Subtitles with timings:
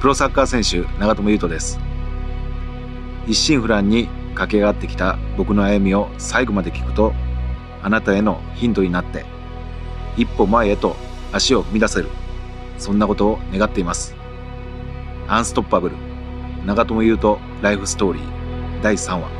[0.00, 1.78] プロサッカー選手長友佑都です。
[3.26, 7.12] 一心不乱に駆け上がってきた僕の歩みを最後まで聞くと
[7.82, 9.26] あなたへのヒントになって
[10.16, 10.96] 一歩前へと
[11.32, 12.08] 足を踏み出せる
[12.78, 14.16] そんなことを願っています。
[15.28, 15.96] アンストッパブル
[16.64, 19.39] 長友佑都ライフストーリー第3話。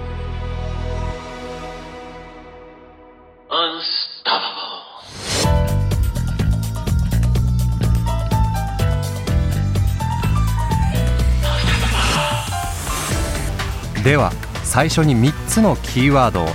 [14.02, 14.32] では
[14.64, 16.46] 最初に3つのキーワードを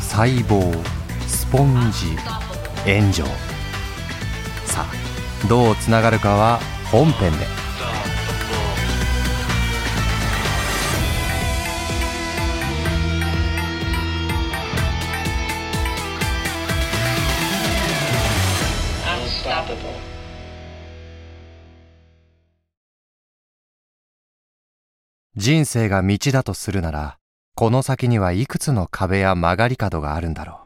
[0.00, 0.72] 細胞
[1.26, 2.16] スポンジ
[2.88, 3.24] 炎上。
[4.64, 6.60] さあどうつながるかは
[6.92, 7.65] 本編で。
[25.38, 27.18] 人生が道だとするなら
[27.56, 30.60] この先にはいくつの壁や曲がり角があるんだろ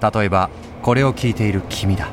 [0.00, 0.18] う。
[0.18, 0.48] 例えば
[0.82, 2.08] これを聞いている君だ。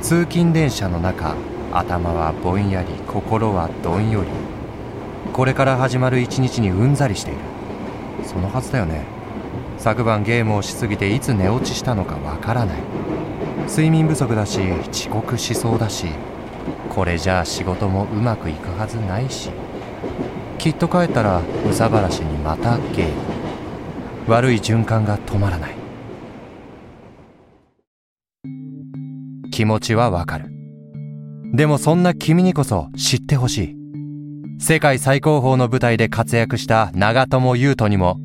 [0.00, 1.34] 通勤電車の中
[1.70, 4.28] 頭はぼんやり心はどんより。
[5.34, 7.40] これから始まる一日にうんざりしている。
[8.24, 9.04] そのはずだよね。
[9.76, 12.78] 昨晩ゲームをしすぎていつ寝落ちしたのかわからない。
[13.68, 16.06] 睡眠不足だし遅刻しそうだし。
[16.98, 19.50] これじゃあ仕事もうまくいくはずないし。
[20.58, 23.12] きっと帰ったら憂さ晴らしにまたゲーム
[24.26, 25.76] 悪い循環が止まらない。
[29.52, 30.50] 気持ちはわかる。
[31.54, 33.76] でもそんな君にこそ知ってほしい。
[34.58, 38.16] 世界最高峰の舞台で活躍した長友佑都にも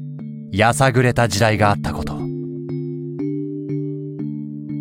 [0.51, 2.15] やさぐれた時代があったこと。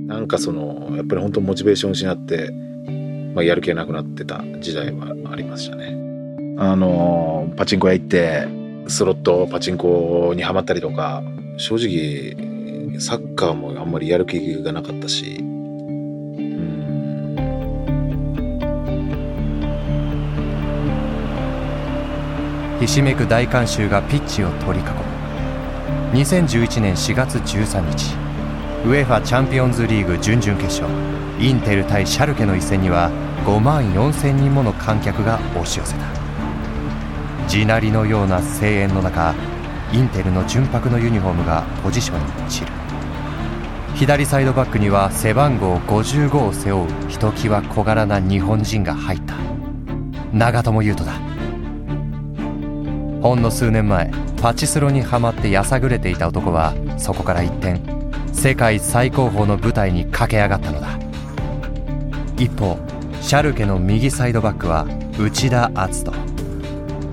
[0.06, 2.72] なんかそのやっぱり本当モチベーション失って、
[3.34, 5.97] まあ、やる気なくなってた時代はありましたね。
[6.59, 8.47] あのパチンコ屋行って
[8.87, 11.22] スロットパチンコにはまったりとか
[11.56, 15.43] 正直サッカーもあんまりやる気がなかったし
[22.81, 25.12] ひしめく大観衆がピッチを取り囲む。
[26.12, 28.22] 2011年4月13日
[28.84, 30.88] ウェファチャンピオンズリーグ準々決勝。
[31.38, 33.12] インテル対シャルケの一戦には
[33.47, 36.00] 5万4千人もの観客が押し寄せた。
[37.47, 39.37] 地鳴りのような声援の中
[39.93, 42.72] インテルの純白のユニフォームがポジションに散る。
[43.94, 49.34] 左サイドバックには背番号55を背負うひときわ小柄な日本人が入った。
[50.32, 51.12] 長友佑都だ。
[53.22, 54.10] ほんの数年前
[54.41, 58.01] パチスロにはまってやさぐれていた男はそこから一転
[58.32, 60.88] 世界最高峰の舞台に駆け上がったのだ。
[62.37, 62.78] 一方
[63.20, 64.84] シャルケの右サイドバックは
[65.19, 66.12] 内田篤人。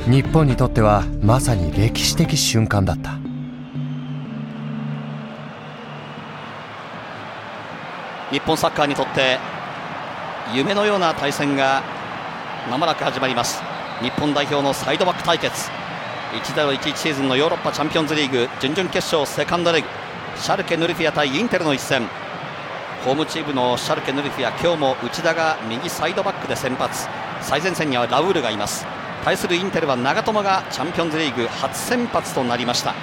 [0.09, 3.11] 日本にとってはまさに歴史的瞬間だった。
[8.31, 9.37] 日本サッカーにとって
[10.53, 11.83] 夢のような対戦が
[12.71, 13.61] まもなく始まります。
[14.01, 15.69] 日本代表のサイドバック対決。
[16.31, 18.47] 1-0-11シーズンのヨーロッパチャンピオンズリーグ。
[18.59, 19.98] 準々決勝セカンドレグ。
[20.39, 22.07] シャルケ・ヌルフィア対インテルの一戦。
[23.03, 27.09] ホームチームのシャルケ・ヌルフィア今日も内田が右サイドバックで先発。
[27.41, 28.85] 最前線にはラウールがいます。
[29.25, 32.91] 対するインテルは長友がチャンピオンズリーグ初先発となりました。
[32.91, 32.95] こ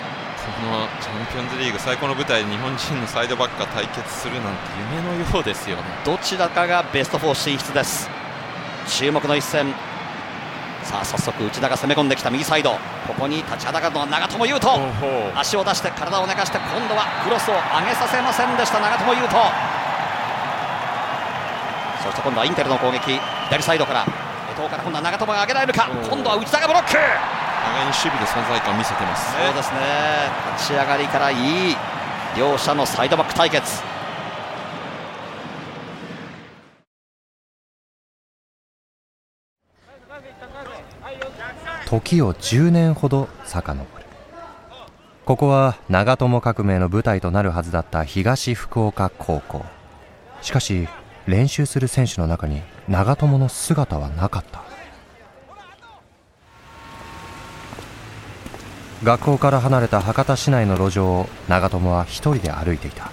[0.65, 4.61] のチャンピオンズリーグ最高の舞台で日本人のサイドバックが対決するなんて
[4.97, 5.83] 夢のようですよね。
[6.07, 8.09] どちらかがベスト4進出です。
[8.89, 9.75] 注目の一戦
[10.87, 12.79] さあ早速内田が攻め込んできた右サイド。
[13.09, 14.79] ここに立ちはだかるのは長友佑都。
[15.35, 19.35] 足を出して体を寝かして今度はクロスを上げさせませんでした長友佑都。
[22.07, 23.19] そして今度はインテルの攻撃。
[23.51, 24.07] 左サイドから。
[24.51, 25.91] 江藤から今度は長友が上げられるか。
[25.91, 26.95] 今度は内田がブロック。
[26.95, 29.47] 互いに守備で存在感を見せてますね。
[29.47, 29.81] そうですね。
[30.55, 31.35] 立ち上がりからい
[31.73, 31.77] い
[32.39, 33.83] 両者のサイドバック対決
[41.87, 44.05] 時を10年ほど遡る。
[45.25, 49.65] ここは長友革命の舞台となるはずだった東福岡高校。
[50.43, 50.89] しかし
[51.27, 54.63] 練習する選手の中に長友の姿はなかった。
[59.05, 63.13] 学校から離れた博多市内の路上を長友は一人で歩いていた。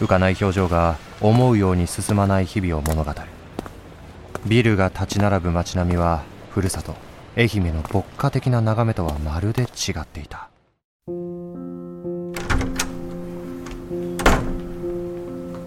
[0.00, 3.16] 浮かない表情が思うように進まない日々を物語る。
[4.44, 7.05] ビルが立ち並ぶ街並みはふるさと。
[7.38, 10.48] 愛媛の牧歌的な眺めとはまるで違っていた。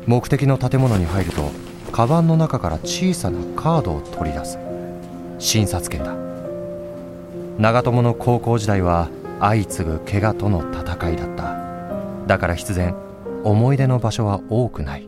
[0.08, 1.52] 目的の建物に入ると
[1.92, 4.58] カバンの中から小さなカードを取り出す。
[5.38, 6.16] 診察券だ。
[7.60, 11.56] 長友の高校時代は相次ぐ怪我との戦いだった。
[12.26, 12.96] だから必然
[13.44, 15.08] 思い出の場所は多くない。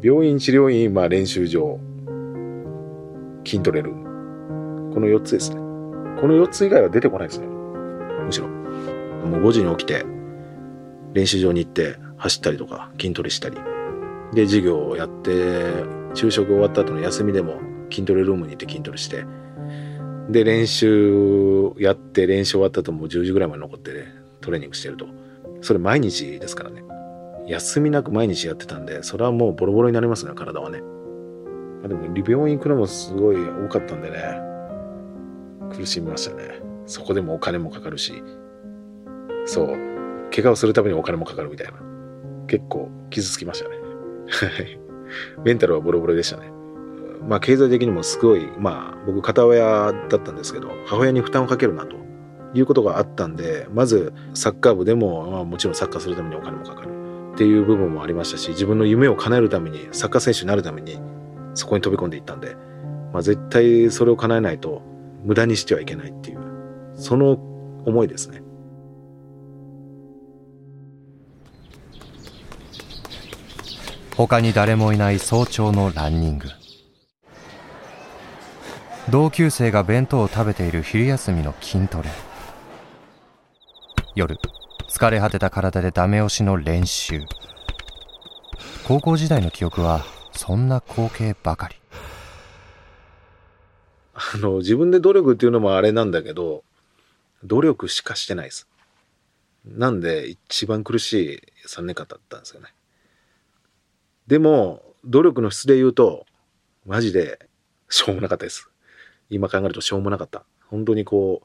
[0.00, 1.78] 病院治療院、まあ、練習場。
[3.54, 5.56] 筋トレルこの4つですね。
[6.20, 7.46] この4つ以外は出てこないですね。
[7.46, 8.48] むしろ。
[8.48, 10.04] もう5時に起きて
[11.12, 13.56] 練習場に行って走ったりとか筋トレしたり。
[14.32, 15.84] で授業をやって
[16.14, 17.60] 昼食終わった後の休みでも
[17.90, 19.24] 筋トレルームに行って筋トレして。
[20.30, 25.06] で練習やって練習終わった後もう10時ぐらいまで残って、ね、トレーニングしてると。
[25.60, 26.82] それ毎日ですからね。
[27.46, 30.82] 休みなく毎日やってたんでそれはもうボロボロになりますね体はね。
[31.84, 34.16] あでも病院行くのもすごい多かったんでね。
[35.76, 36.60] 苦しみましたね。
[36.86, 38.22] そこでもお金もかかるし。
[39.44, 39.68] そう。
[40.34, 41.74] 怪我をするためにお金もかかるみたいな。
[42.46, 43.76] 結構傷つきましたね。
[45.44, 46.50] メンタルはボロボロでしたね。
[47.28, 51.96] まあ経済的にもすごいまあ僕片親だったんですけど母親に負担をかけるなと。
[52.56, 56.88] いうことがあったんでまずサッカー部でも、まあ、もちろんサッカーするためにお金もかかる。
[57.34, 61.00] っていう部分もありましたし自分の夢を叶えるためにサッカー選手になるために
[61.54, 62.56] そこに飛び込んでいったんで、
[63.12, 64.82] まあ、絶対それを叶えないと
[65.24, 66.38] 無駄にしてはいけないっていう
[66.96, 67.32] その
[67.86, 68.42] 思いですね。
[74.16, 76.48] 他に誰もいない早朝のランニング。
[79.10, 82.08] 同級生が弁当を食べている昼休みの筋トレ。
[84.14, 84.36] 夜
[84.88, 87.22] 疲れ果てた体でダメ押しの練習。
[88.86, 90.04] 高校時代の記憶は
[90.36, 91.76] そんな光景ばかり。
[94.14, 96.62] あの自分で努力っていうのもあれなんだけど
[97.42, 98.68] 努力しかしてないです。
[99.64, 102.68] なんで一番苦しい3年間だったんですよね。
[104.26, 106.26] でも努力の質で言うと
[106.86, 107.48] マジで
[107.88, 108.70] しょうもなかったです。
[109.30, 110.44] 今考えるとしょうもなかった。
[110.68, 111.42] 本当にこ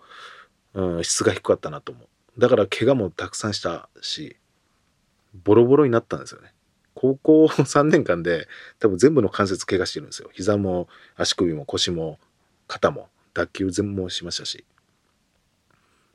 [0.74, 2.40] う、うん、質が低かったなと思う。
[2.40, 4.38] だから怪我もたくさんしたし
[5.44, 6.54] ボロボロになったんですよね。
[7.00, 10.30] 高校3年間で多分全部の関節怪我してるんですよ。
[10.34, 12.20] 膝も足首も腰も
[12.68, 14.66] 肩も脱臼全もしましたし。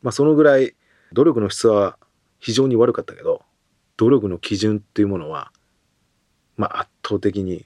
[0.03, 0.75] まあそのぐらい
[1.15, 1.97] 努力の質は
[2.39, 3.41] 非常に悪かったけど
[3.97, 5.53] 努力の基準っていうものは
[6.59, 7.65] まあ圧倒的に、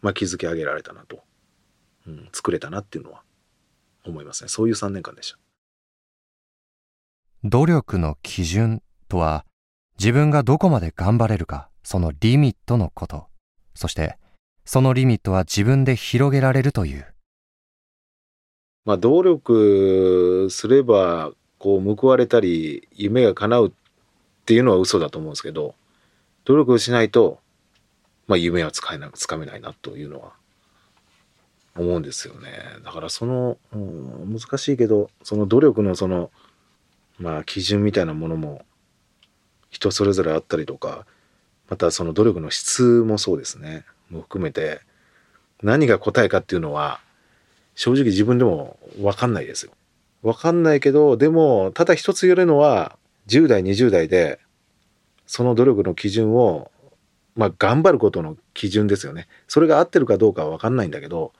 [0.00, 1.24] まあ、築き上げられたなと、
[2.06, 3.22] うん、作れたなっていうのは
[4.06, 4.48] 思いますね。
[4.48, 5.38] そういう3年間でした。
[7.42, 9.44] 努力の基準とは
[9.98, 11.71] 自分がどこまで頑張れるか。
[11.82, 13.26] そのリミットのこと。
[13.74, 14.16] そして
[14.64, 17.06] そのリミットは自分で広げられるという。
[18.84, 23.72] まあ努力すればこう報われたり夢が叶うっ
[24.44, 25.74] ていうのは嘘だと思うんですけど
[26.44, 27.38] 努力しないと、
[28.26, 30.32] まあ、夢はつかえなつかめないなというのは
[31.76, 32.50] 思うんですよね。
[32.84, 36.30] だからその、うん、難しいけどその努力のその
[37.18, 38.64] まあ基準みたいなものも
[39.70, 41.06] 人それぞれあったりとか
[41.72, 44.82] またその努力の質もそうですねも含めて
[45.62, 47.00] 何が答えかっていうのは
[47.76, 49.72] 正直自分でも分かんないですよ。
[50.22, 54.38] 分かんないけどでもただ一つ言えるのは10代20代で
[55.24, 56.70] その努力の基準を
[57.36, 59.26] まあ頑張ることの基準ですよね。
[59.48, 61.32] それが合ってるかどうかは分かんないんだけど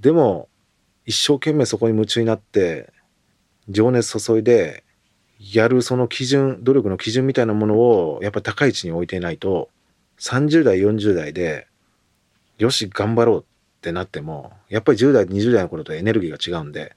[0.00, 0.48] でも
[1.06, 2.92] 一生懸命そこに夢中になって
[3.68, 4.82] 情熱注いで
[5.40, 9.70] やるその基準努力の基準みたいなものをやっぱ高い位置に置いていないと
[10.18, 11.66] 30代40代で
[12.58, 13.44] よし頑張ろうっ
[13.80, 16.94] てなってもやっぱり10代20代の頃とエネルギーが違うんで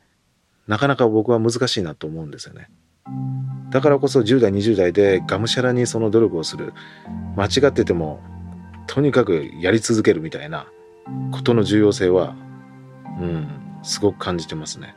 [0.67, 2.69] なかなか僕は難しいなと思うんですよね。
[3.69, 6.73] だからこそ10代20代でがむしゃらにその努力をする
[7.35, 8.21] 間違ってても
[8.88, 10.67] とにかくやり続けるみたいな
[11.31, 12.35] ことの重要性は
[13.19, 14.95] うんすごく感じてますね。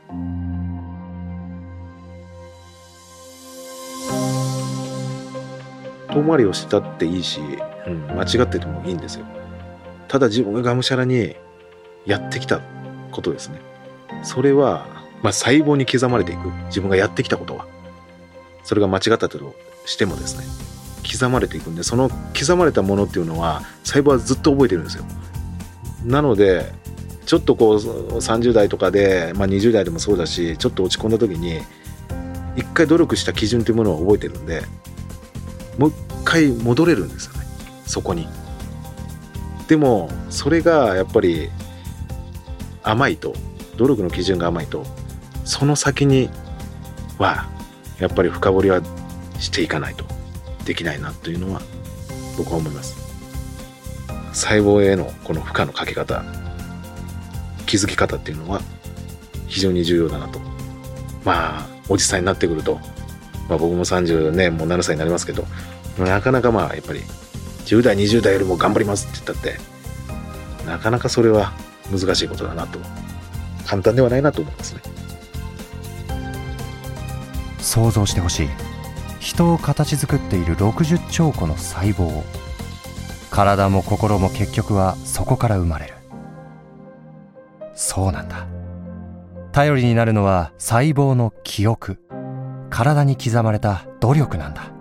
[6.11, 7.39] 遠回りをしたっていいし、
[7.87, 9.25] うん、間違っててもいいんですよ。
[10.07, 11.35] ただ自分ががむしゃらに
[12.05, 12.61] やってきた
[13.11, 13.59] ことですね。
[14.23, 14.87] それは、
[15.21, 16.47] まあ、細胞に刻まれていく。
[16.67, 17.65] 自分がやってきたことは。
[18.63, 20.45] それが間違ったとしてもですね。
[21.09, 25.05] 刻まれていくんで、その刻まれたものっていうのは、細胞はずっと覚えてるんですよ。
[26.05, 26.71] なので、
[27.25, 31.61] ちょっとこう、30代とかで、まあ、20代でもそうだし、ちょっと落ち込んだ時に、
[32.55, 34.63] 一回努力した基準というものを覚えてるんで、
[35.77, 37.45] もう一回戻れるんですよね。
[37.85, 38.27] そこに。
[39.67, 41.49] でも、それがやっぱり
[42.83, 43.33] 甘いと、
[43.77, 44.85] 努力の基準が甘いと、
[45.45, 46.29] その先に
[47.17, 47.49] は、
[47.99, 48.81] やっぱり深掘りは
[49.39, 50.05] していかないと
[50.65, 51.61] できないなというのは
[52.37, 52.95] 僕は思います。
[54.33, 56.23] 細胞へのこの負荷のかけ方
[57.65, 58.61] 気づき方っていうのは
[59.47, 60.39] 非常に重要だなと
[61.25, 62.79] まあおじさんになってくると、
[63.49, 65.45] まあ、僕も30年もう7歳になりますけど
[65.97, 67.01] なかなかまあやっぱり
[67.65, 71.53] 10代20代よりも頑張りますって言ったってなかなかそれは
[71.91, 72.79] 難しいことだなと
[73.65, 74.81] 簡単ではないなと思いますね。
[77.59, 78.49] 想像してほしい。
[79.19, 82.23] 人を形作っている60兆個の細胞。
[83.29, 85.93] 体も心も結局はそこから生まれる。
[87.75, 88.47] そうなんだ。
[89.51, 91.99] 頼りになるのは細胞の記憶。
[92.69, 94.71] 体に刻まれた努力なんだ。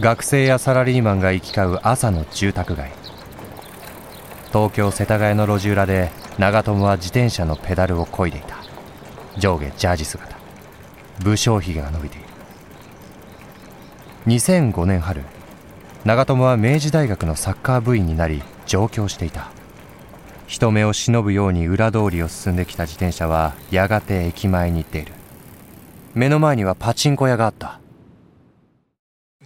[0.00, 2.90] 学生やサラリーマンが行き交う朝の住宅街。
[4.48, 8.56] 東京世田谷の路地裏で長友は自転車のペダルを漕いでいた。
[9.38, 10.36] 上下ジャージ姿。
[11.22, 12.26] 武将髭が伸びている
[14.26, 15.24] 2005年春
[16.04, 19.50] 長友は明治大学のサッカー部員になり上京していた。
[20.46, 25.12] 人目を忍ぶように裏通りを進んできた自転車はやがて駅前に行っている。
[26.14, 27.80] 目の前にはパチンコ屋があった。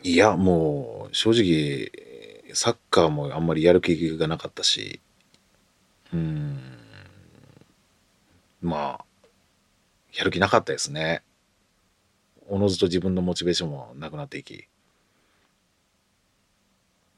[0.03, 1.91] いやもう正直
[2.55, 5.01] サッカーもあんまりやる気がなかったし
[6.13, 6.61] うん
[8.61, 9.05] まあ
[10.15, 11.23] やる気なかったですね。
[12.49, 14.69] おのずと自分のモチベーションもなくなっていき。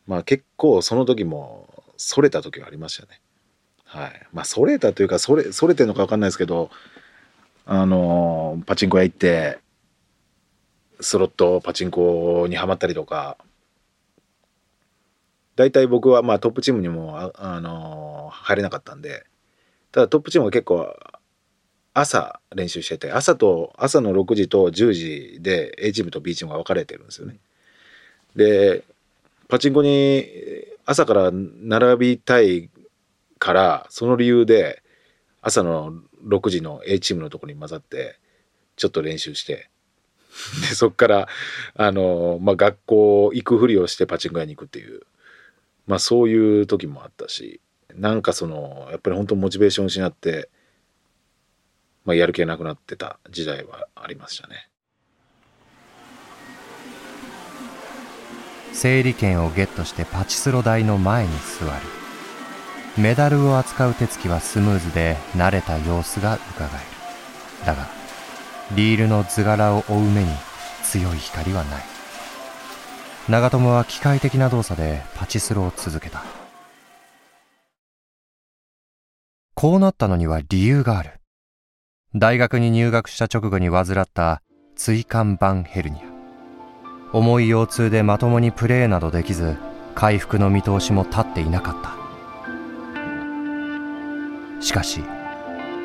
[0.07, 3.21] まあ結構その時もそれた時はありましたね。
[3.85, 4.27] はい。
[4.33, 6.71] まあそれたというかそれそれてるのか分かんないですけど
[7.67, 9.59] あのパチンコ屋行って
[11.01, 13.37] スロットパチンコにはまったりとか
[15.55, 19.27] 大体僕はまあトップチームにもあ、あの入れなかったんで
[19.93, 20.97] ただトップチームは結構
[21.95, 27.39] 朝練習してて朝と朝の6時と10時で A チームと B チームが分かれてるんですよね。
[28.37, 28.85] で
[29.49, 30.27] パチンコに
[30.85, 32.71] 朝から並びたい
[33.39, 34.83] からその理由で
[35.41, 35.93] 朝の
[36.27, 38.19] 6時の A チームのとこに混ざって
[38.77, 39.71] ちょっと練習して
[40.61, 41.29] でそっから
[41.75, 45.03] あの、まあ、学校行くふりをしてパチンコ屋に行くっていう、
[45.87, 47.61] まあ、そういう時もあったし
[47.95, 50.51] なんかそのやっぱり本当モチベーション失って、
[52.09, 54.71] まあ、やる気なくなってた時代はありましたね。
[58.73, 61.73] 整理券をゲットしてパチスロ台の前に座る
[62.97, 67.67] メダルを扱う手つきはスムーズで慣れた様子がうかがえる。
[67.67, 67.87] だが
[68.75, 70.31] リールの図柄を追う目に
[70.85, 71.83] 強い光はない。
[73.29, 76.25] 長友は機械的な動作でパチスロを続けた。
[79.55, 81.18] こうなったのには理由がある。
[82.17, 84.41] 大学に入学した直後に患った
[84.77, 86.05] 椎間板ヘルニア。
[87.13, 89.59] 重い腰痛でまともにプレーなどできず
[89.95, 91.77] 回復の見通しも立っていなかっ
[94.57, 94.63] た。
[94.63, 95.05] しかし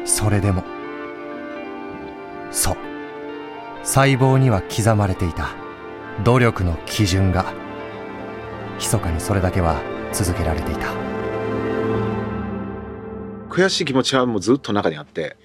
[0.06, 0.64] それでも
[2.52, 2.78] そう
[3.84, 5.50] 細胞には刻まれていた。
[6.24, 7.52] 努力の基準が
[8.78, 9.82] 密かにそれだけは
[10.14, 10.88] 続けられていた。
[13.50, 15.36] 悔しい気持ちはもうずっと中にあって、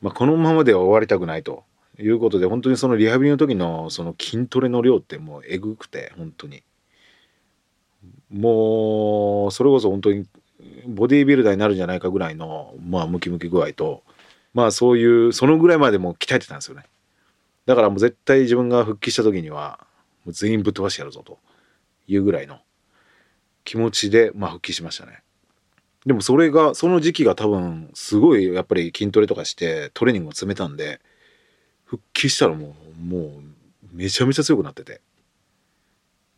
[0.00, 1.64] まあ、このままでは終わりたくないと。
[2.02, 6.62] いうことで本当にそのリハビリの時のその筋トレの量ってもうえぐくて本当に。
[8.30, 10.26] もうそれこそ本当に
[10.86, 14.02] ボディービルダーになるんじゃないかぐらいのまあムキムキ具合と
[14.54, 16.84] まあそういうそのぐらいまでも鍛えてたんですよね。
[17.66, 19.80] だからもう絶対自分が復帰した時には
[20.24, 21.38] もう全員ぶっ飛ばしてやるぞと
[22.06, 22.60] いうぐらいの
[23.64, 25.22] 気持ちでまあ復帰しましたね。
[26.06, 31.00] でもそれがその時期が多分すごいやっぱり筋トレとかしてトレーニングを詰めたんで
[31.84, 33.30] 復帰したらもうもう
[33.92, 35.00] めちゃめちゃ強くなってて。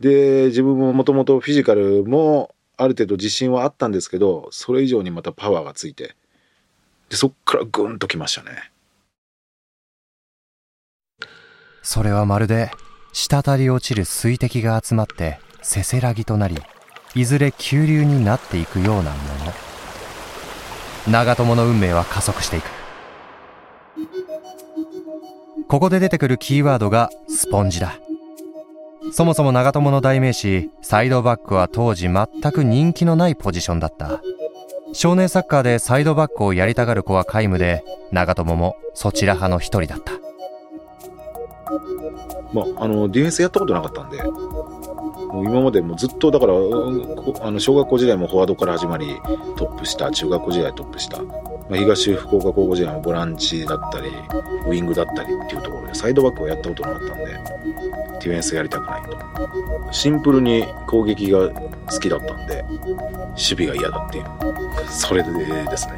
[0.00, 6.16] で自分ももともとフィジカルもある程度自信はあったんですけどそれ以上にまたパワーがついて
[7.08, 8.72] でそっからグンときましたね。
[11.82, 12.72] それはまるで
[13.12, 16.56] 滴り落ちる水滴が集まってせせらぎとなり
[17.14, 19.52] いずれ急流になっていくようなもの。
[21.08, 22.64] 長友の運命は加速していく。
[25.68, 27.98] ここで出てくるキーワードがスポンジだ。
[29.12, 34.20] そもそも長友の代名詞サイドバックは当時全く人気のないポジションだった。
[34.94, 40.12] 少年サッカーでサイドバックをやりたがる子は皆無で長友もそちら派の一人だった。
[42.52, 44.18] まあ、あのディフェンスやったことなかったんで。
[45.32, 46.56] もう今までもずっとだから、あ
[47.50, 49.06] の小学校時代もフォワードから始まり
[49.56, 51.32] トップした中学校時代トップした、ま
[51.72, 54.10] あ、東福岡高校時代もボランチだったり
[54.68, 59.18] ウイングだったりっていうところでサイドバックをやったことなかったんでディフェンスやりたくないと。
[59.90, 64.24] シンプルに攻撃が好きだったんで守備が嫌だっていう。
[64.88, 65.94] それでですね。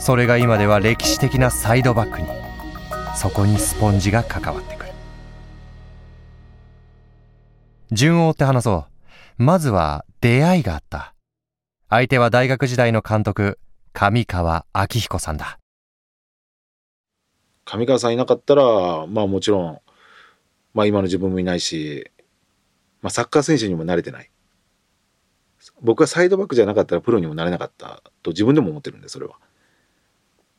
[0.00, 2.28] それが今では歴史的なサイドバックに
[3.16, 4.79] そこにスポンジが関わってくる。
[7.92, 8.86] 順を追って話そ
[9.38, 9.42] う。
[9.42, 11.14] まずは出会いがあった。
[11.88, 13.58] 相手は大学時代の監督
[13.92, 15.58] 上川明彦さんだ。
[17.64, 19.80] 上川さんいなかったらまあもちろん、
[20.72, 22.08] まあ、今の自分もいないし、
[23.02, 24.30] まあ、サッカー選手にも慣れてない。
[25.82, 29.34] 僕はサイドバックじゃなかったらプロにもなれなかったと自分でも思ってるんでそれは。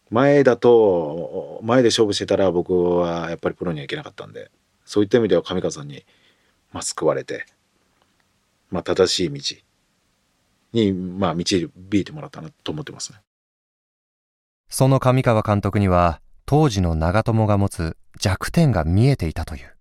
[0.09, 4.51] 前だと前で勝負してたら僕はやっぱりプロにはいけなかったんで
[4.83, 6.03] そういった意味では上川さんに、
[6.71, 7.45] まあ、救われて、
[8.69, 9.55] まあ、正しい道
[10.73, 13.19] に、まあ、導いてもらったなと思ってますね。
[14.69, 19.75] その上川監督には当時の長友が持つ弱点が見えていたという。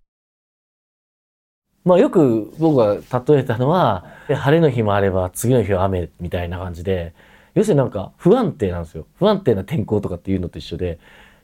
[1.84, 2.96] まあよく僕が
[3.34, 7.14] 例えたのは晴れの日もあれば次の日は雨みたいな感じで
[7.54, 9.06] 要するになんか不安定なんですよ。
[9.18, 10.98] 不安定な天候とかっていうのと一緒で、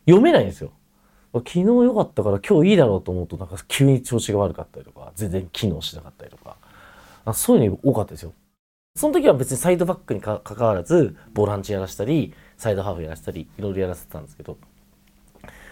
[0.06, 0.72] 読めないんですよ。
[1.40, 6.56] 昨日良かったから今日いいだろうと思うとなんか急に調子が悪かったりとか、全然機能しなかったりとか、
[7.34, 8.32] そういうの多かったですよ。
[8.94, 14.56] その時は別にサイドバックにかかわらず、ボランチやらせたり、サイドハーフやらせたり、いろいろやらせてたんですけど、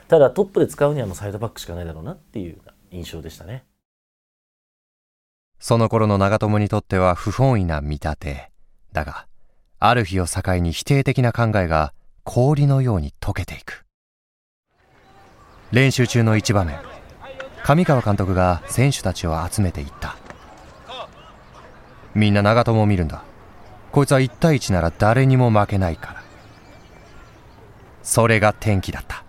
[0.09, 2.59] ただトップで使うにはもうサイドバックしかないだろうなっていう
[2.90, 3.64] 印象でしたね。
[5.59, 8.50] その頃の長友にとっては不本意な見立て。
[8.92, 9.26] だが、
[9.78, 11.94] ある日を境に否定的な考えが
[12.25, 13.83] 氷のように溶けていく
[15.75, 16.78] 練習中の一場面。
[17.64, 20.16] 上川監督が選手たちを集めていった。
[22.15, 23.25] みんな長友を見るんだ。
[23.91, 26.23] こいつは1対1なら誰にも負けないから。
[28.04, 29.25] それが転機だった。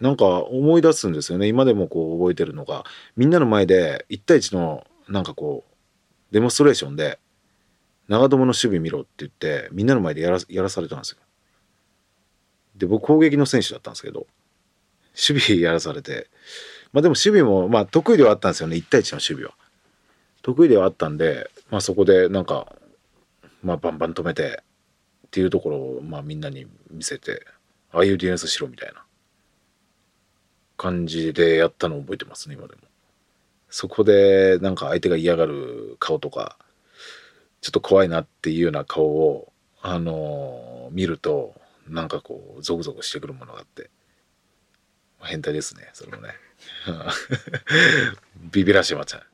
[0.00, 1.46] なんか思い出すんですよね。
[1.46, 2.82] 今でもこう覚えてるのが
[3.16, 5.74] みんなの前で1対1のなんかこう
[6.32, 7.20] デモンストレーションで
[8.08, 11.18] 長友の守備見ろって言ってみんなの前でやらやらされたんですよ。
[12.82, 14.26] で僕攻撃の選手だったんですけど
[15.28, 16.26] 守備やらされて
[16.92, 19.54] まあでも守備もまあ得意ではあったんですよね1対1の守備は。
[20.42, 22.74] 得意ではあったんで、まあ、そこでなんか、
[23.62, 24.64] まあ、バンバン止めて
[25.28, 27.46] っていうところをまあみんなに見せて
[27.92, 29.04] ああいうディフェンスしろみたいな
[30.76, 32.80] 感じでやったのを覚えてますね今でも。
[33.70, 36.56] そこでなんか相手が嫌がる顔とか
[37.60, 41.54] ちょっと怖いなっていうような顔を、あのー、見ると、
[41.88, 43.90] なんかこう、ゾクゾクしてくるものがあって、
[45.20, 46.30] 変態ですね、それもね。
[48.52, 49.24] ビビらしてました。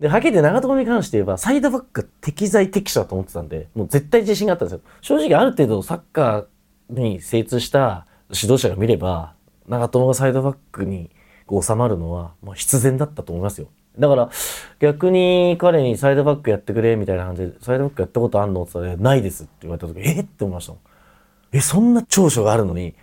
[0.00, 4.80] で、はっきり言って長友に関して言えば、サイドバック適材適所だと思ってたんで、もう絶対自信があったんですよ。
[5.00, 9.34] 正直ある程度サッカーに精通した指導者が見れば、
[9.66, 11.10] 長友がサイドバックに
[11.50, 13.68] 収まるのは、もう必然だったと思いますよ。
[13.98, 14.30] だから
[14.78, 18.62] 逆に彼にサイドバックやってくれみたいな感じで、サイドバックやったことあんの？
[18.62, 20.20] って言ったら、ないですって言われた時、え？
[20.20, 20.74] って思いました
[21.52, 22.94] え、そんな長所があるのに、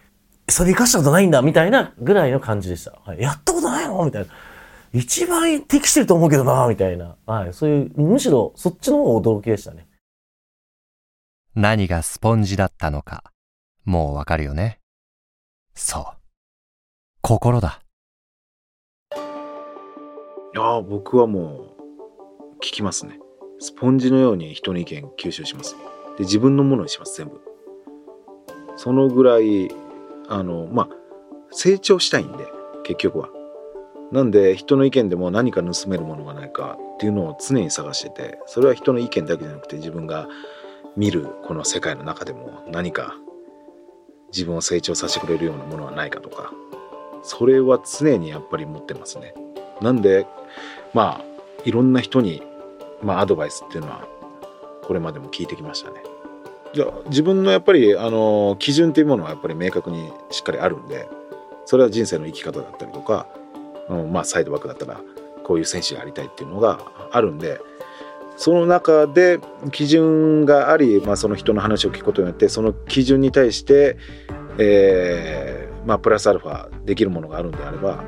[0.50, 3.00] それ生かしたことないんだみたいなぐらいの感じでした。
[3.04, 4.06] はい、やったことないの？
[4.06, 4.32] みたいな。
[4.94, 7.16] 一番適してると思うけどなみたいな。
[7.26, 7.54] はい。
[7.54, 9.88] そういう、むしろそっちの方が驚きでしたね。
[11.56, 13.24] 何がスポンジだったのか、
[13.84, 14.80] もうわかるよね？
[15.74, 16.06] そう。
[17.22, 17.82] 心だ。
[20.56, 21.76] や僕はも
[22.56, 23.20] う聞きますね
[23.60, 25.76] スポンジのように人の意見吸収します
[26.18, 27.42] で自分のものにします全部
[28.76, 29.72] そのぐらい
[30.28, 30.90] あのまあ
[31.52, 32.46] 成長したいんで
[32.84, 33.30] 結局は
[34.12, 40.28] なんで人の意見でも何か盗めるものがないかっていうのを常に探しててそれは人の意見だけじゃなくて自分が
[40.96, 43.16] 見るこの世界の中でも何か
[44.32, 46.52] 自分を成長させてくれるようなものはないかとか
[47.24, 49.34] それは常にやっぱり持ってますね
[49.82, 50.28] なんで
[50.94, 51.26] まあ
[51.66, 52.44] いろんな人に、
[53.02, 54.08] まあ、アドバイスっていうのは
[54.84, 56.15] これまでも聞いてきましたね。
[56.76, 61.08] じゃ自分のやっぱりあの基準っていうものはやっぱり明確にしっかりあるんで
[61.64, 63.28] それは人生の生き方だったりとか、
[63.90, 65.00] うん、まあサイドバックだったら
[65.46, 66.80] こういう選手でありたいっていうのが
[67.14, 67.62] あるんで
[68.36, 69.40] その中で
[69.72, 73.98] 基準があり、まあ、その人の話を聞くことによってその基準に対して、
[74.58, 78.04] えーまあ、プラスアルファできるものがあるんであれば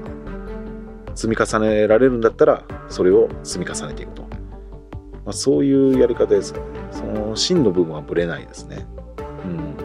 [1.16, 4.28] 積み重ねられるんだったらそれを積み重ねていくと、
[5.28, 6.54] まあ、そういうやり方です。
[6.54, 6.60] ね
[6.90, 8.88] その真の部分はぶれないですね。
[9.44, 9.76] うん。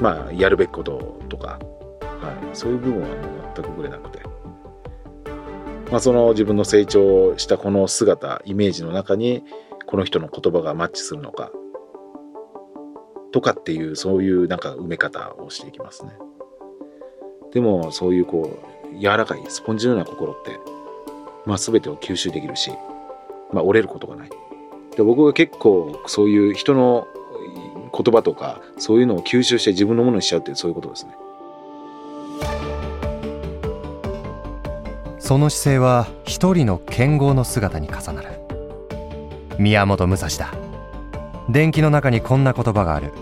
[0.00, 1.58] まあやるべきこととか。
[2.00, 3.16] はい、そういう部分はもう
[3.56, 4.20] 全くぶれなくて、
[5.90, 9.42] まあ、その自分の成長したこの姿イメージの中に
[9.86, 11.50] この人の言葉がマッチするのか。
[13.32, 16.12] とかっていうそういうなんか埋め方をしていきますね。
[17.52, 18.56] でもそういうこ
[18.94, 20.52] う柔らかいスポンジのような心って、
[21.44, 22.70] まあ、全てを吸収できるし、
[23.52, 24.30] まあ、折れることがない。
[24.96, 27.06] で僕が結構そういう人の
[27.92, 31.16] 言葉とかそういうのを吸収して自分のものにしちゃうってそういうことですね。
[35.18, 38.28] その姿勢は一人の剣豪の姿に重なる。
[39.58, 40.54] 宮本武蔵だ。
[41.48, 43.12] 伝記の中にこんな言葉がある。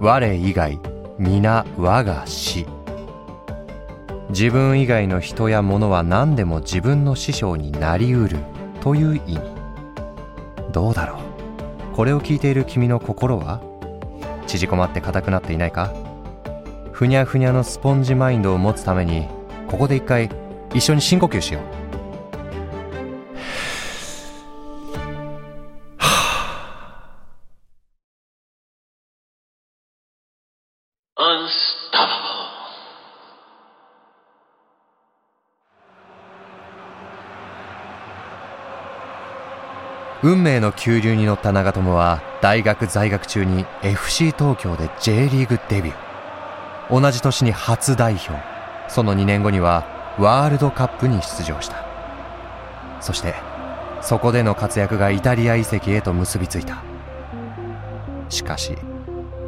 [0.00, 0.80] 我以外
[1.18, 2.66] 皆我が師
[4.30, 8.38] 自分以外の人や物は何でも自分の師匠になりうる
[8.80, 9.61] という意味。
[10.72, 11.94] どうだろう？
[11.94, 13.60] これを聞いている君の心は？
[14.46, 15.92] 縮こまって硬くなっていないか？
[16.90, 19.26] ふにゃふにゃのスポンジマインドを持つために
[19.68, 20.30] ここで一回
[20.74, 21.81] 一緒に深呼吸しよう。
[40.24, 47.00] 運命の急流に乗った長友は大学在学中に FC 東京で J リーグデビュー。
[47.00, 48.30] 同じ年に初代表。
[48.88, 49.84] その2年後には
[50.20, 51.84] ワールドカップに出場した。
[53.00, 53.34] そして
[54.00, 56.84] そこでの活躍がイタリア移籍へと結びついた。
[58.28, 58.76] しかし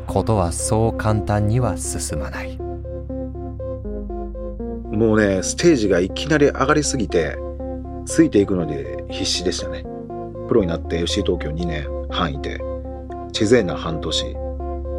[0.09, 2.59] ことはそう簡単には進まない。
[4.91, 7.39] もうねステージがいきなり上がりすぎて
[8.07, 9.94] ついていくので必死でしたね。
[10.49, 12.61] プロになって FC 東京2年半いて
[13.33, 14.37] チェゼーナ半年。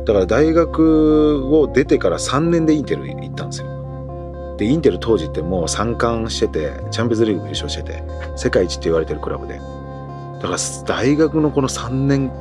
[0.05, 4.55] だから大学を出てから3年でインテルに行ったんですよ。
[4.57, 8.03] でインテル当時ってもう3冠しててチャンピオンズリーグ優勝してて
[8.35, 9.55] 世界一って言われてるクラブで。
[9.55, 12.31] だから大学のこの3年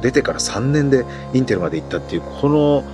[0.00, 2.84] 出てから3年でインテルまで行ったっていうこの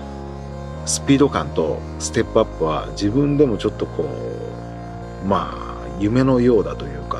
[0.85, 7.18] スピード感とステップアップは自分でもちょっとこうまあ夢のようだというか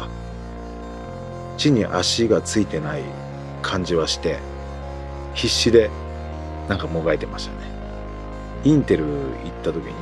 [1.59, 3.03] 地に足がついてない
[3.61, 4.39] 感じはして
[5.35, 5.91] 必死で
[6.69, 7.69] なんかもがいてましたね。
[8.65, 9.15] インテル行っ
[9.63, 9.93] た時に、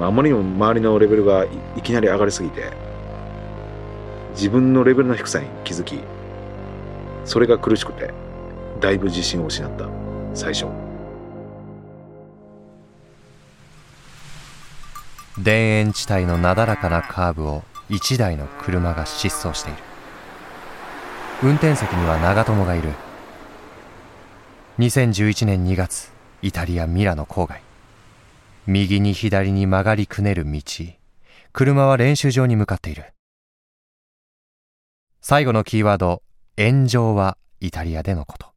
[0.00, 1.44] あ、まりにも周りのレベルが
[1.76, 2.72] いきなり上がりすぎて
[4.34, 6.00] 自分のレベルの低さに気づき
[7.24, 8.12] それが苦しくて
[8.80, 9.88] だいぶ自信を失った。
[10.34, 10.66] 最初。
[15.42, 19.78] 田園地帯のなだらかなカーブを一台の車が疾走している。
[21.42, 22.92] 運転席には長友がいる。
[24.78, 27.60] 2011年2月イタリア・ミラノ郊外。
[28.66, 30.60] 右に左に曲がりくねる道。
[31.52, 33.04] 車は練習場に向かっている。
[35.20, 36.22] 最後のキーワード
[36.56, 38.52] 炎上はイタリアでのこと。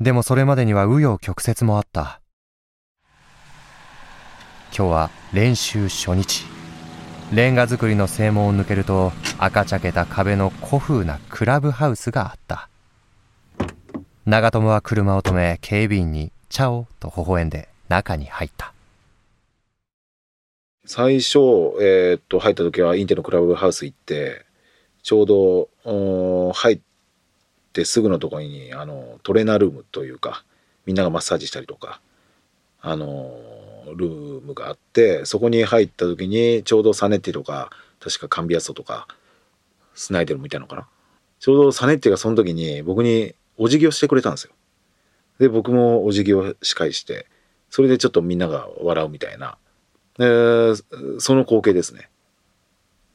[0.00, 2.20] でもそれまでには紆余曲折もあった。
[4.76, 6.55] 今日は練習初日。
[7.32, 12.68] レンガ造りの正門を抜けると赤茶けた壁の古風なクラブハウスがあった。
[14.26, 18.72] 長友は車を止め警備員に「チャオ」と微笑んで中に入った。
[20.84, 21.38] 最初、
[21.80, 24.46] えー、っと入った時はインテのクラブハウス行って
[25.02, 26.80] ちょうど入っ
[27.72, 30.44] てすぐのところにあのトレーナールームというか
[30.84, 32.00] みんながマッサージしたりとか
[32.80, 33.36] あの
[33.94, 37.70] ルームがあってそこに入った時にちょうどサネッティとか
[38.00, 39.06] 確かカンビアソとか
[39.94, 40.86] スナイデルみたいのかな。
[41.38, 44.52] ちょうどサネッティがその時に僕にお辞儀をしてくれたんですよ。
[45.38, 47.26] で僕もお辞儀を仕返して
[47.70, 49.58] それでちょっとみんなが笑うみたいな、
[50.18, 52.08] えー、その光景ですね。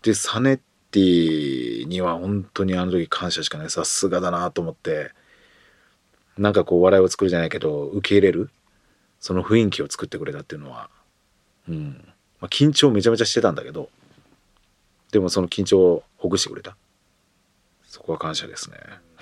[0.03, 0.59] でサネッ
[0.91, 3.69] ティには本当にあの時感謝しかない。
[3.69, 5.11] さすがだなと思って
[6.37, 8.49] なんかこう笑いを作るじゃないけど受け入れる
[9.21, 10.89] その雰囲気を作ってくれたっていうのは、
[11.69, 12.03] うん。
[12.41, 13.89] まあ、緊張めちゃめちゃしてたんだけど
[15.11, 16.75] でもその緊張をほぐしてくれた。
[17.83, 18.77] そこは感謝ですね。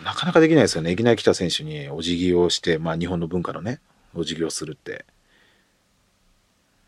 [0.05, 0.91] なかなかできないですよね。
[0.91, 3.79] いきなり来た選手にお辞儀をして、まあ、日本の文化のね
[4.15, 5.05] お辞儀をするって。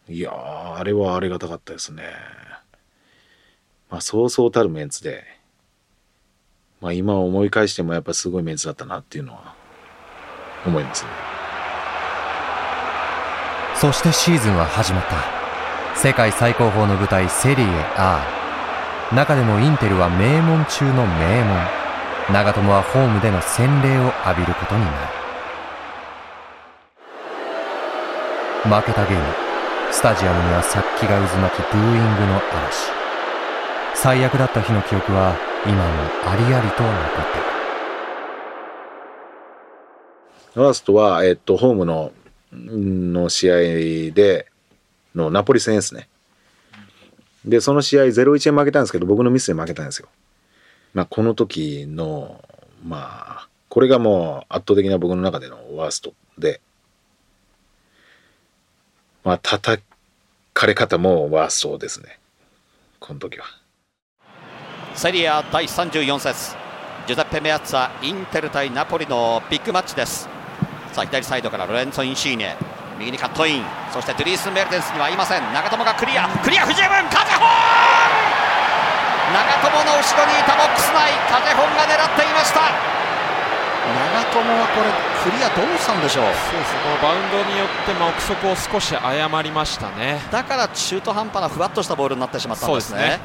[0.08, 2.04] いやあれはありがたかったですね。
[3.90, 5.26] まあそうそうたるメンツで
[6.80, 9.56] まあ今思い返してもやっぱすごいメンツだったなっていうのは
[10.66, 11.31] 思いますね。
[13.82, 15.18] そしてシーズンは始まった。
[15.98, 21.58] 世界最高峰の舞台セリエ A 中でもインテルは名門中の名門。
[22.32, 24.98] 長友はホームでの洗礼を浴びることになる。
[28.70, 29.24] 負けたゲーム。
[29.90, 32.92] スタジアムには殺気が渦巻きブーイングの嵐。
[33.96, 35.82] 最悪だった日の記憶は今も
[36.30, 37.40] ありありと残って
[40.54, 40.64] いる。
[40.66, 42.12] ワーストは、えっと、ホームの
[42.52, 43.56] の試合
[44.14, 44.52] で
[45.16, 46.08] のナポリ戦ですね。
[47.46, 50.10] でその試合0-1で負けたんですけど僕のミスで負けたんですよ。
[50.94, 52.44] まあこの時の
[52.86, 56.62] まあこれがもう圧倒的な僕の中でのワーストで。
[59.24, 59.84] まあ叩
[60.54, 62.20] かれ方もワーストですね。
[63.00, 63.46] この時は。
[64.94, 66.56] セリア第34節。
[67.08, 70.41] ジュゼッペ・メアッツァインテル対ナポリのビッグマッチです。
[70.92, 72.56] さあ左サイドからロレンツォ・インシーニェ。
[73.00, 73.66] 右にカットイン。
[73.92, 75.42] そしてドリース・メルテンスにはいません。
[75.54, 76.28] 長友がクリア。
[76.44, 77.48] クリア不十分風本!
[79.32, 79.40] 長
[79.72, 81.12] 友の後ろにいたボックス内。
[81.32, 82.60] 風本が狙っていました。
[83.82, 84.92] 長友はこれ
[85.24, 86.26] クリアどうしたんでしょう？
[86.26, 90.22] そうですこのバウンドによってまあ憶測を少し誤りましたね。
[90.32, 93.20] だから中途半端なふわっとしたボールになってしまったんですね。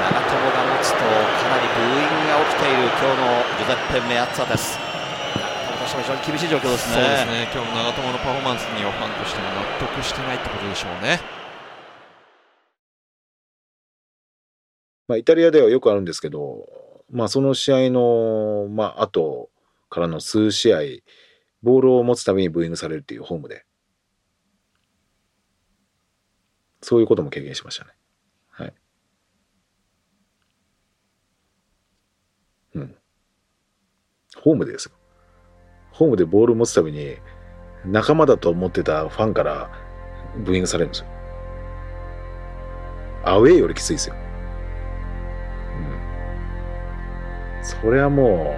[0.00, 4.78] 長友が持つとかなりブーイングが起きている今日のジュゼッペ・メアッツァです
[5.90, 11.20] しても非常に厳しい状況ですねそうですね今日の長友のパフォーマンスにはファンとしても納得してないってことでしょうね
[15.08, 16.68] まあ、イタリアではよくあるんですけど、
[17.10, 19.50] まあ、その試合の、まあ後
[19.88, 20.78] からの数試合、
[21.64, 23.66] ボールを持つためにブーイングされるっていうホームで、
[26.80, 27.90] そういうことも経験しましたね。
[28.50, 28.74] はい。
[32.76, 32.94] うん。
[34.36, 34.99] ホームでですよ。
[36.00, 37.18] ホームでボールを持つために、
[37.84, 39.70] 仲間だと思ってたファンから
[40.38, 41.06] ブーイングされるんですよ。
[43.22, 44.14] アウェーよりきついですよ。
[47.60, 48.56] うんそれはも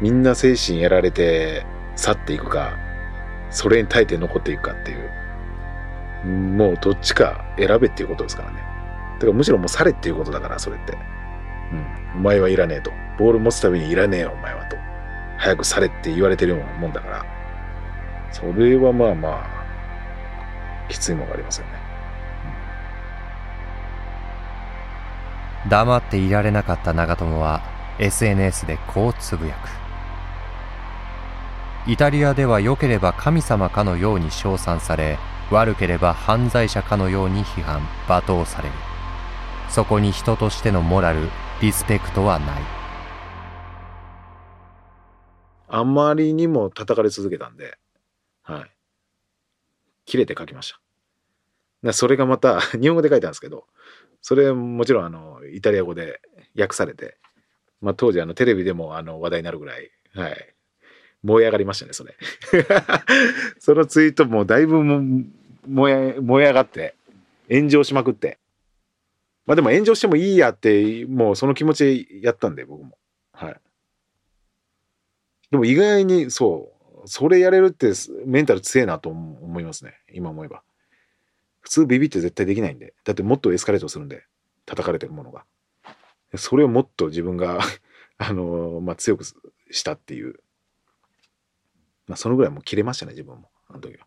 [0.00, 2.76] う、みんな精神やられて去っていくか、
[3.50, 8.58] それに耐えて残っていくかっていう、もうどっちか選べっていうことですからね。
[9.14, 10.92] だからむしろもう去れっていうことだから、それって。
[10.92, 12.20] うん。
[12.20, 12.92] お前はいらねえと。
[13.18, 14.91] ボール持つためにいらねえよ、お前はと。
[15.42, 17.26] 早く去れって言われてるようなもんだから、
[18.30, 21.72] それはまあまあ、きついものがありますよね。
[25.68, 27.60] 黙っていられなかった長友は
[27.98, 29.54] SNS でこうつぶや
[31.86, 31.90] く。
[31.90, 35.18] イタリアでは良ければ神様かのように称賛され
[35.50, 38.74] 悪ければ犯罪者かのように批判罵倒される。
[39.68, 41.28] そこに人としてのモラル
[41.60, 42.81] リスペクトはない。
[45.74, 47.78] あまりにも叩かれ続けたんで
[48.42, 48.70] はい。
[50.04, 50.74] 切れて書きまし
[51.82, 51.92] た。
[51.92, 53.66] それがまた 日本語で書いたんですけど
[54.20, 56.20] それもちろんあのイタリア語で
[56.56, 57.16] 訳されて、
[57.80, 60.54] まあ、当時あのテレビでもあの話題になるぐらい、はい、
[61.22, 62.16] 燃え上がりましたねそれ。
[63.58, 65.24] そのツイートもだいぶも
[65.66, 66.94] 燃え燃え上がって
[67.50, 68.38] 炎上しまくって。
[69.46, 72.98] まあでも炎上してもいいやってもうその気持ちやったんで僕も。
[73.32, 73.60] はい。
[75.52, 76.72] でも意外にそ
[77.04, 77.92] うそれやれるって
[78.26, 80.62] メンタル強えなと思いますね今思えば
[81.62, 82.92] 普通ビビって絶対できないんで。
[83.04, 84.24] だってもっとエスカレートするんで、
[84.66, 85.44] 叩かれてるものが。
[86.36, 87.60] それをもっと自分が
[88.18, 89.24] あのー、まあ、強く
[89.70, 90.40] したっていう。
[92.06, 93.50] まあ、そのぐらいもう切れましたね、自分も。
[93.68, 94.06] あの時は。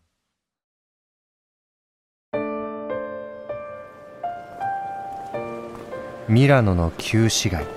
[6.28, 7.75] ミラノの旧市街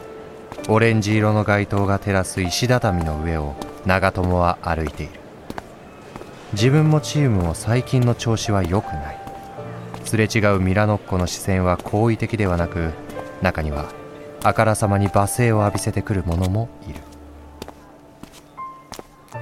[0.72, 3.56] オレンジ色の街灯が照らす石畳の上を
[3.88, 5.14] 長友は歩いている。
[6.54, 9.18] 自分もチームも最近の調子は良くない。
[10.06, 12.92] すれ違うミラノっ子の視線は好意的ではなく
[13.42, 13.88] 中には
[14.44, 17.00] あからさまに罵声を浴びせてくる者もいる。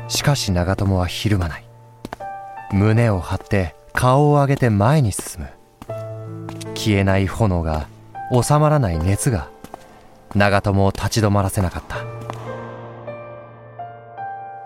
[0.07, 1.65] しかし長友はひるまない。
[2.71, 5.49] 胸を張って顔を上げて前に進む。
[6.73, 7.87] 消えない炎が
[8.31, 9.49] 収まらない熱が
[10.35, 12.05] 長友を立ち止まらせなかった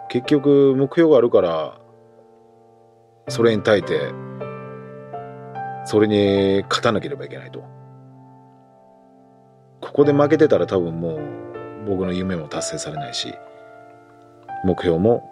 [0.10, 1.80] 結局目標があるから
[3.30, 4.14] それに耐えて
[5.86, 7.64] それに勝たなければいけないと。
[9.82, 11.20] ここで負けてたら多分もう
[11.88, 13.34] 僕の夢も達成されないし、
[14.64, 15.30] 目標も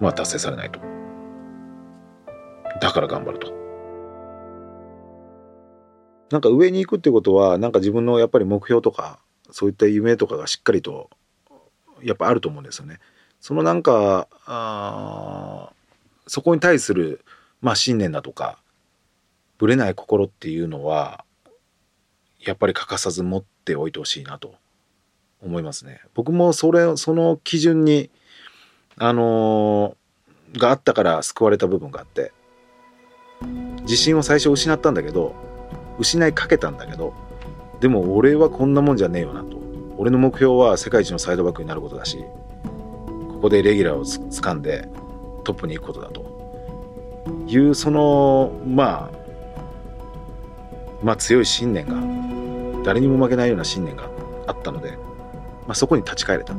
[0.00, 0.80] まあ達成されないと。
[2.80, 3.52] だから頑張ると。
[6.30, 9.20] なんか上に行くってことは、なんか自分のやっぱり目標とか、
[9.54, 11.10] そういった夢とかがしっかりと、
[12.02, 12.98] やっぱあると思うんですよね。
[13.40, 15.70] そのなんか、あ
[16.26, 17.24] そこに対する、
[17.60, 18.58] まあ信念だとか、
[19.58, 21.24] ぶれない心っていうのは
[22.40, 24.56] やっぱり欠かさず持っておいてほしいなと
[25.40, 26.00] 思いますね。
[26.14, 28.10] 僕もそれその基準に
[28.96, 29.96] あの
[30.54, 32.32] があったから救われた部分があって
[33.82, 35.36] 自信を最初失ったんだけど
[36.00, 37.14] 失いかけたんだけど
[37.80, 39.58] でも俺はこんなもんじゃねえよなと。
[39.96, 42.18] 俺の目標は世界一のサイドバックになることだし
[43.28, 44.88] ここでレギュラーをつ掴んで
[45.44, 46.24] トップに行くことだと。
[47.46, 49.24] いうそのまあ
[51.02, 51.94] まあ強い信念が
[52.84, 54.08] 誰にも負けないような信念が
[54.46, 54.92] あったので、
[55.66, 56.54] まあ、そこに立ち返れた。
[56.54, 56.56] っ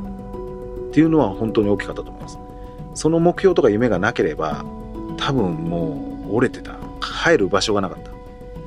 [0.91, 2.39] ていうのは本当に大きかったと思います。
[2.93, 4.63] その目標とか夢がなければ
[5.17, 6.77] 多分もう折れてた。
[7.01, 8.11] 帰る場所がなかった。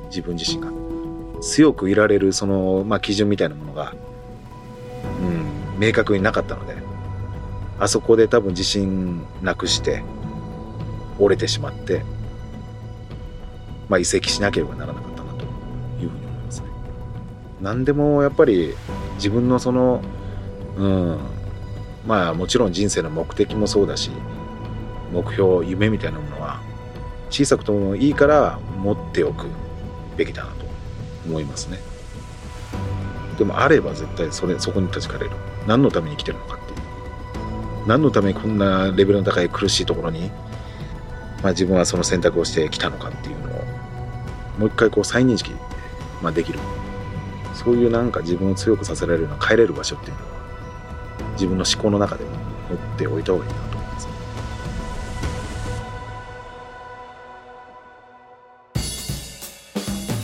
[0.07, 0.78] 自分自身が。
[1.41, 3.93] 強くいられるその、まあ、基準みたいなものが、
[5.21, 6.75] うん、明確になかったので
[7.79, 10.03] あそこで多分自信なくして
[11.17, 12.03] 折れてしまって、
[13.87, 15.45] まあ、移籍しなければならなかったなと
[16.01, 16.67] いうふうに思いますね。
[17.61, 18.75] 何でもやっぱり
[19.15, 20.01] 自分のその、
[20.77, 21.19] うん、
[22.05, 24.11] まあもちろん人生の目的もそうだし
[25.13, 26.61] 目標夢みたいなものは
[27.29, 29.47] 小さくともいいから持っておく
[30.17, 30.68] べきだなと
[31.25, 31.79] 思いますね。
[33.37, 35.31] でもあれば絶対それそこに立ち返れる。
[35.67, 37.87] 何のために生きてるのかっていう。
[37.87, 40.29] 何のためにこんなレベルの高い苦しいところに、
[41.41, 43.65] まあ、自分はその選択をしてきたのかっていうのを
[44.59, 45.51] もう一回こう再認識、
[46.21, 46.59] まあ、できる。
[47.53, 50.29] そういうなんか自分を強くさせられるような帰れる場所っていうのは
[51.33, 52.31] 自分の思考の中でも
[52.69, 53.68] 持っておいた方がいいな。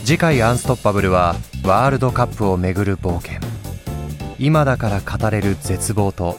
[0.06, 3.40] 次回「アンストッパブル」はワールドカップをめぐる冒険。
[4.38, 6.38] 今だから語れる絶望と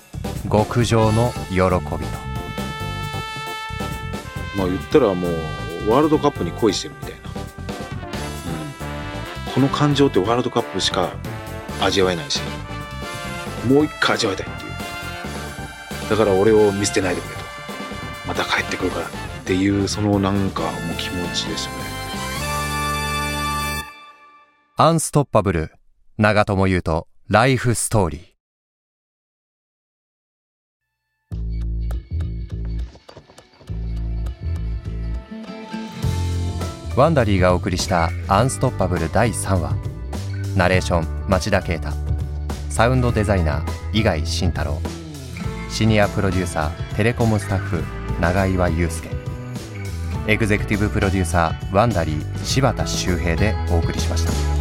[0.49, 1.67] 極上の喜びと。
[4.55, 7.17] まあ言ったらもうワールドカップに恋してるみたいな、
[9.47, 11.09] うん、この感情ってワールドカップしか
[11.81, 12.39] 味わえないし
[13.67, 14.71] もう一回味わいたいっていう。
[16.09, 17.41] だから俺を見捨てないでくれと。
[18.29, 19.09] また帰ってくるからっ
[19.43, 21.86] ていうそのなんかもう気持ちでしたね。
[24.79, 25.71] アンストッパブル。
[26.19, 27.07] 長友佑都。
[27.29, 36.95] ライフストーリー。
[36.95, 39.75] ワンダリーがお送りした「アンストッパブル」第3話。
[40.55, 41.89] ナレーション町田啓太。
[42.69, 44.79] サウンドデザイナー伊貝慎太郎。
[45.71, 47.83] シニアプロデューサーテレコムスタッフ
[48.21, 49.09] 永岩祐介。
[50.27, 54.56] エグゼクティブプロデューサーワンダリー柴田修平でお送りしました。